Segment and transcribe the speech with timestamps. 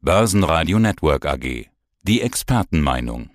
[0.00, 1.66] Börsenradio Network AG.
[2.04, 3.30] Die Expertenmeinung.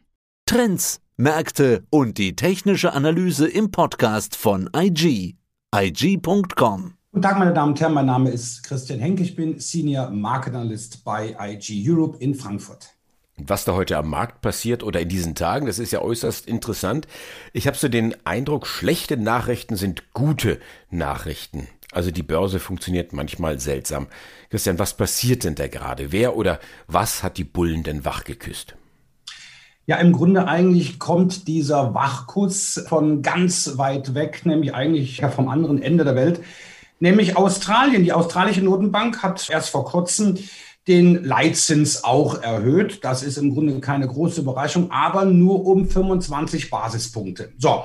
[0.45, 5.35] Trends, Märkte und die technische Analyse im Podcast von IG.
[5.75, 6.93] IG.com.
[7.11, 7.93] Guten Tag, meine Damen und Herren.
[7.93, 9.23] Mein Name ist Christian Henke.
[9.23, 12.91] Ich bin Senior Market Analyst bei IG Europe in Frankfurt.
[13.35, 17.07] Was da heute am Markt passiert oder in diesen Tagen, das ist ja äußerst interessant.
[17.51, 21.67] Ich habe so den Eindruck, schlechte Nachrichten sind gute Nachrichten.
[21.93, 24.07] Also die Börse funktioniert manchmal seltsam.
[24.49, 26.11] Christian, was passiert denn da gerade?
[26.11, 28.75] Wer oder was hat die Bullen denn wachgeküsst?
[29.85, 35.81] Ja, im Grunde eigentlich kommt dieser Wachkuss von ganz weit weg, nämlich eigentlich vom anderen
[35.81, 36.39] Ende der Welt,
[36.99, 38.03] nämlich Australien.
[38.03, 40.37] Die australische Notenbank hat erst vor kurzem
[40.87, 43.03] den Leitzins auch erhöht.
[43.03, 47.51] Das ist im Grunde keine große Überraschung, aber nur um 25 Basispunkte.
[47.57, 47.83] So.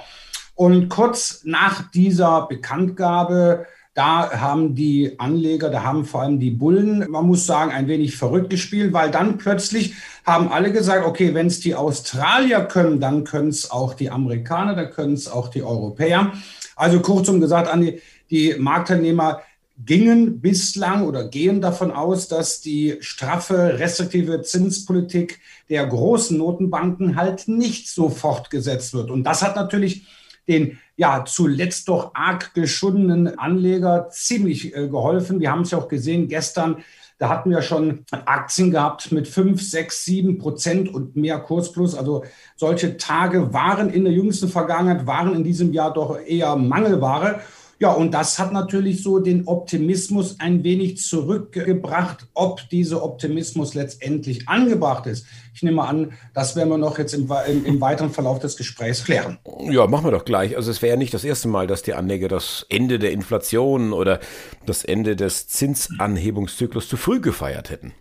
[0.54, 3.66] Und kurz nach dieser Bekanntgabe
[3.98, 8.16] da haben die Anleger, da haben vor allem die Bullen, man muss sagen, ein wenig
[8.16, 13.24] verrückt gespielt, weil dann plötzlich haben alle gesagt, okay, wenn es die Australier können, dann
[13.24, 16.32] können es auch die Amerikaner, dann können es auch die Europäer.
[16.77, 19.40] Also kurzum gesagt, an die, die Marktteilnehmer
[19.84, 27.48] gingen bislang oder gehen davon aus, dass die straffe, restriktive Zinspolitik der großen Notenbanken halt
[27.48, 29.10] nicht so fortgesetzt wird.
[29.10, 30.06] Und das hat natürlich
[30.48, 35.40] den ja zuletzt doch arg geschundenen Anleger ziemlich äh, geholfen.
[35.40, 36.82] Wir haben es ja auch gesehen gestern.
[37.18, 41.96] Da hatten wir schon Aktien gehabt mit 5, 6, 7 Prozent und mehr Kursplus.
[41.96, 42.24] Also
[42.55, 47.40] solche Tage waren in der jüngsten Vergangenheit, waren in diesem Jahr doch eher Mangelware.
[47.80, 52.26] Ja, und das hat natürlich so den Optimismus ein wenig zurückgebracht.
[52.34, 57.30] Ob dieser Optimismus letztendlich angebracht ist, ich nehme an, das werden wir noch jetzt im,
[57.46, 59.38] im, im weiteren Verlauf des Gesprächs klären.
[59.70, 60.56] Ja, machen wir doch gleich.
[60.56, 63.92] Also es wäre ja nicht das erste Mal, dass die Anleger das Ende der Inflation
[63.92, 64.18] oder
[64.66, 67.92] das Ende des Zinsanhebungszyklus zu früh gefeiert hätten.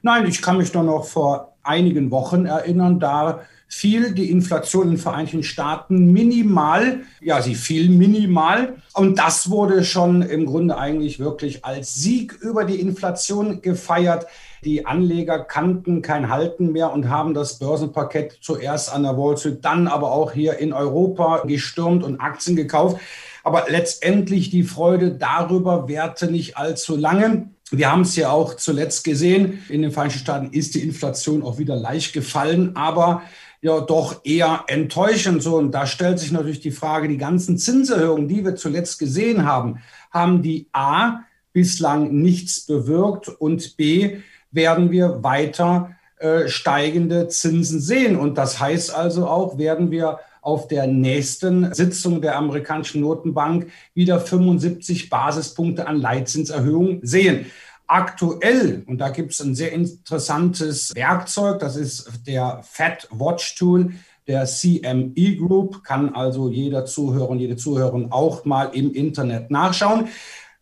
[0.00, 3.42] Nein, ich kann mich doch noch vor einigen Wochen erinnern, da
[3.82, 7.00] fiel die Inflation in den Vereinigten Staaten minimal.
[7.20, 8.76] Ja, sie fiel minimal.
[8.94, 14.28] Und das wurde schon im Grunde eigentlich wirklich als Sieg über die Inflation gefeiert.
[14.64, 19.64] Die Anleger kannten kein Halten mehr und haben das Börsenparkett zuerst an der Wall Street,
[19.64, 23.00] dann aber auch hier in Europa gestürmt und Aktien gekauft.
[23.42, 27.48] Aber letztendlich die Freude darüber währte nicht allzu lange.
[27.72, 29.62] Wir haben es ja auch zuletzt gesehen.
[29.68, 33.22] In den Vereinigten Staaten ist die Inflation auch wieder leicht gefallen, aber
[33.62, 35.42] ja doch eher enttäuschend.
[35.42, 39.46] So, und da stellt sich natürlich die Frage, die ganzen Zinserhöhungen, die wir zuletzt gesehen
[39.46, 39.78] haben,
[40.10, 41.20] haben die A
[41.52, 44.18] bislang nichts bewirkt und B
[44.50, 48.16] werden wir weiter äh, steigende Zinsen sehen.
[48.16, 54.20] Und das heißt also auch, werden wir auf der nächsten Sitzung der amerikanischen Notenbank wieder
[54.20, 57.46] 75 Basispunkte an Leitzinserhöhung sehen.
[57.86, 63.92] Aktuell, und da gibt es ein sehr interessantes Werkzeug, das ist der Fed Watch Tool
[64.26, 70.08] der CME Group, kann also jeder Zuhörer und jede Zuhörerin auch mal im Internet nachschauen.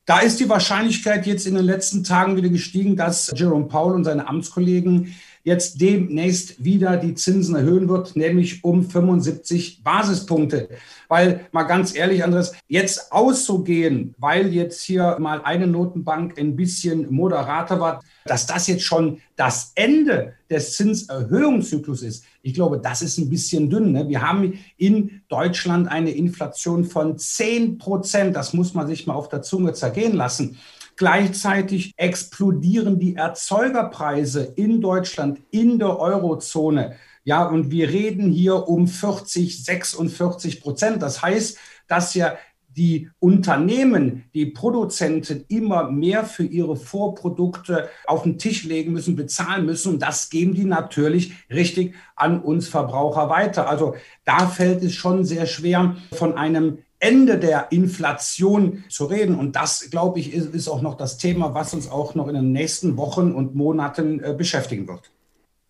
[0.07, 4.05] Da ist die Wahrscheinlichkeit jetzt in den letzten Tagen wieder gestiegen, dass Jerome Powell und
[4.05, 10.69] seine Amtskollegen jetzt demnächst wieder die Zinsen erhöhen wird, nämlich um 75 Basispunkte.
[11.09, 17.13] Weil mal ganz ehrlich, Andres, jetzt auszugehen, weil jetzt hier mal eine Notenbank ein bisschen
[17.13, 23.19] moderater war, dass das jetzt schon das Ende des Zinserhöhungszyklus ist, ich glaube, das ist
[23.19, 23.93] ein bisschen dünn.
[23.93, 24.09] Ne?
[24.09, 28.35] Wir haben in Deutschland eine Inflation von 10 Prozent.
[28.35, 30.57] Das muss man sich mal auf der Zunge zergehen lassen.
[31.01, 36.95] Gleichzeitig explodieren die Erzeugerpreise in Deutschland, in der Eurozone.
[37.25, 41.01] Ja, und wir reden hier um 40, 46 Prozent.
[41.01, 41.57] Das heißt,
[41.89, 42.37] dass ja
[42.69, 49.65] die Unternehmen, die Produzenten immer mehr für ihre Vorprodukte auf den Tisch legen müssen, bezahlen
[49.65, 49.95] müssen.
[49.95, 53.71] Und das geben die natürlich richtig an uns Verbraucher weiter.
[53.71, 53.95] Also
[54.27, 59.35] da fällt es schon sehr schwer, von einem Ende der Inflation zu reden.
[59.35, 62.35] Und das, glaube ich, ist, ist, auch noch das Thema, was uns auch noch in
[62.35, 65.11] den nächsten Wochen und Monaten äh, beschäftigen wird.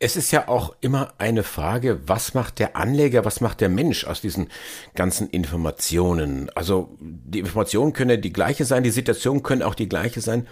[0.02, 4.06] Es ist ja auch immer eine Frage, was macht der Anleger, was macht der Mensch
[4.06, 4.48] aus diesen
[4.94, 6.50] ganzen Informationen?
[6.54, 10.48] Also die Informationen können ja die gleiche sein, die Situationen können auch die gleiche sein.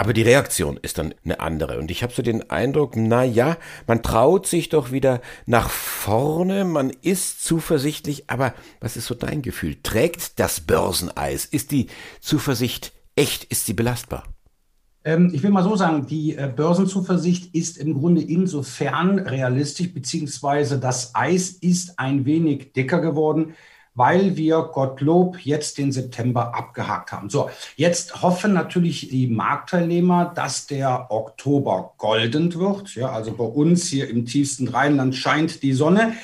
[0.00, 1.78] Aber die Reaktion ist dann eine andere.
[1.78, 6.64] Und ich habe so den Eindruck, na ja, man traut sich doch wieder nach vorne,
[6.64, 9.76] man ist zuversichtlich, aber was ist so dein Gefühl?
[9.82, 11.44] Trägt das Börseneis?
[11.44, 11.88] Ist die
[12.18, 13.44] Zuversicht echt?
[13.44, 14.24] Ist sie belastbar?
[15.04, 20.78] Ähm, ich will mal so sagen, die äh, Börsenzuversicht ist im Grunde insofern realistisch, beziehungsweise
[20.78, 23.52] das Eis ist ein wenig dicker geworden,
[24.00, 27.28] weil wir Gottlob jetzt den September abgehakt haben.
[27.28, 32.94] So, jetzt hoffen natürlich die Marktteilnehmer, dass der Oktober golden wird.
[32.94, 36.14] Ja, also bei uns hier im tiefsten Rheinland scheint die Sonne,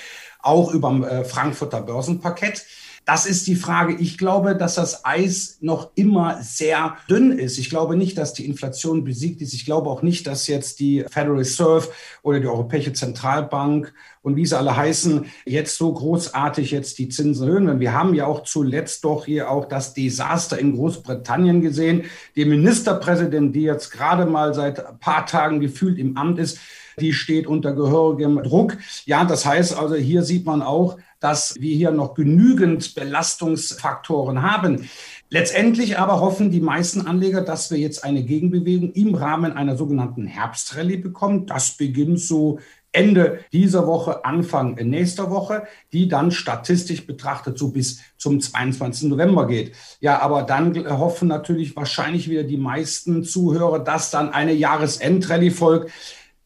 [0.40, 2.64] auch über dem äh, Frankfurter Börsenparkett.
[3.04, 3.94] Das ist die Frage.
[3.94, 7.58] Ich glaube, dass das Eis noch immer sehr dünn ist.
[7.58, 9.52] Ich glaube nicht, dass die Inflation besiegt ist.
[9.52, 11.88] Ich glaube auch nicht, dass jetzt die Federal Reserve
[12.22, 13.92] oder die Europäische Zentralbank
[14.26, 17.78] und wie sie alle heißen, jetzt so großartig jetzt die Zinsen erhöhen.
[17.78, 22.06] Wir haben ja auch zuletzt doch hier auch das Desaster in Großbritannien gesehen.
[22.34, 26.58] Die Ministerpräsident, die jetzt gerade mal seit ein paar Tagen gefühlt im Amt ist,
[26.98, 28.76] die steht unter gehörigem Druck.
[29.04, 34.88] Ja, das heißt also, hier sieht man auch, dass wir hier noch genügend Belastungsfaktoren haben.
[35.30, 40.26] Letztendlich aber hoffen die meisten Anleger, dass wir jetzt eine Gegenbewegung im Rahmen einer sogenannten
[40.26, 41.46] Herbstrallye bekommen.
[41.46, 42.58] Das beginnt so
[42.96, 49.08] Ende dieser Woche, Anfang nächster Woche, die dann statistisch betrachtet so bis zum 22.
[49.08, 49.72] November geht.
[50.00, 55.90] Ja, aber dann hoffen natürlich wahrscheinlich wieder die meisten Zuhörer, dass dann eine Jahresendrallye folgt.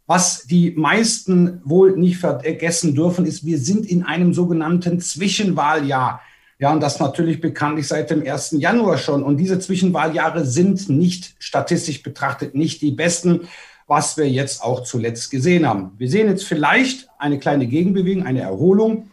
[0.07, 6.21] Was die meisten wohl nicht vergessen dürfen, ist, wir sind in einem sogenannten Zwischenwahljahr.
[6.59, 8.57] Ja, und das natürlich bekanntlich seit dem 1.
[8.59, 9.23] Januar schon.
[9.23, 13.49] Und diese Zwischenwahljahre sind nicht statistisch betrachtet nicht die besten,
[13.91, 15.91] was wir jetzt auch zuletzt gesehen haben.
[15.99, 19.11] Wir sehen jetzt vielleicht eine kleine Gegenbewegung, eine Erholung.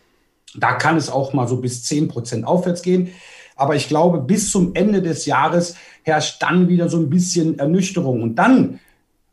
[0.53, 3.09] Da kann es auch mal so bis 10 Prozent aufwärts gehen.
[3.55, 8.21] Aber ich glaube, bis zum Ende des Jahres herrscht dann wieder so ein bisschen Ernüchterung.
[8.21, 8.79] Und dann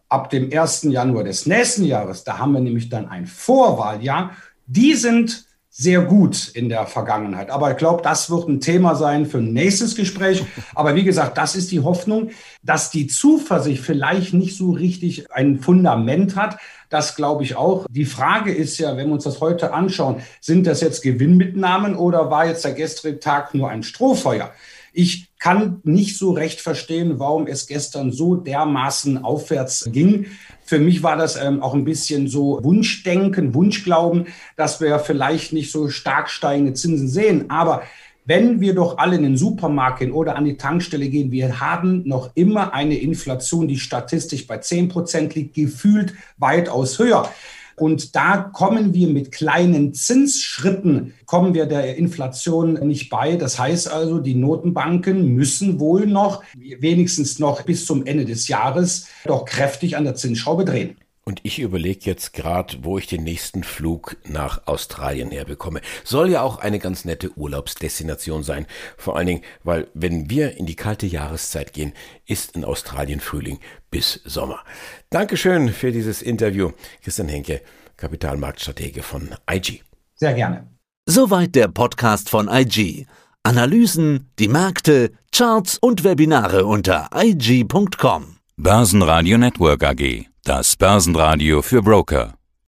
[0.09, 0.85] ab dem 1.
[0.85, 4.31] Januar des nächsten Jahres, da haben wir nämlich dann ein Vorwahljahr,
[4.67, 5.45] die sind
[5.77, 7.51] sehr gut in der Vergangenheit.
[7.51, 10.45] Aber ich glaube, das wird ein Thema sein für ein nächstes Gespräch.
[10.77, 12.31] Aber wie gesagt, das ist die Hoffnung,
[12.63, 16.59] dass die Zuversicht vielleicht nicht so richtig ein Fundament hat.
[16.91, 17.87] Das glaube ich auch.
[17.91, 22.31] Die Frage ist ja, wenn wir uns das heute anschauen, sind das jetzt Gewinnmitnahmen oder
[22.31, 24.53] war jetzt der gestrige Tag nur ein Strohfeuer?
[24.97, 30.27] Ich kann nicht so recht verstehen, warum es gestern so dermaßen aufwärts ging.
[30.65, 35.73] Für mich war das ähm, auch ein bisschen so Wunschdenken, Wunschglauben, dass wir vielleicht nicht
[35.73, 37.51] so stark steigende Zinsen sehen.
[37.51, 37.83] Aber
[38.25, 42.07] wenn wir doch alle in den Supermarkt gehen oder an die Tankstelle gehen, wir haben
[42.07, 47.29] noch immer eine Inflation, die statistisch bei 10 Prozent liegt, gefühlt weitaus höher.
[47.77, 53.37] Und da kommen wir mit kleinen Zinsschritten, kommen wir der Inflation nicht bei.
[53.37, 59.07] Das heißt also, die Notenbanken müssen wohl noch, wenigstens noch bis zum Ende des Jahres,
[59.25, 60.97] doch kräftig an der Zinsschraube drehen.
[61.27, 65.81] Und ich überlege jetzt gerade, wo ich den nächsten Flug nach Australien herbekomme.
[66.05, 68.67] Soll ja auch eine ganz nette Urlaubsdestination sein.
[68.99, 71.95] Vor allen Dingen, weil wenn wir in die kalte Jahreszeit gehen,
[72.27, 73.59] ist in Australien Frühling
[73.91, 74.61] bis Sommer.
[75.09, 76.73] Dankeschön für dieses Interview.
[77.03, 77.63] Christian Henke,
[77.97, 79.81] Kapitalmarktstratege von IG.
[80.17, 80.69] Sehr gerne.
[81.07, 83.07] Soweit der Podcast von IG.
[83.43, 88.37] Analysen, die Märkte, Charts und Webinare unter IG.com.
[88.57, 90.34] Börsenradio Network AG.
[90.47, 92.35] Das Börsenradio für Broker.